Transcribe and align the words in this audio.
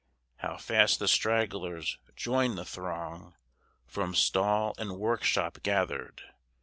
How 0.37 0.57
fast 0.57 0.97
the 0.97 1.07
stragglers 1.07 1.99
join 2.15 2.55
the 2.55 2.65
throng, 2.65 3.35
From 3.85 4.15
stall 4.15 4.73
and 4.79 4.97
workshop 4.97 5.59
gathered! 5.61 6.23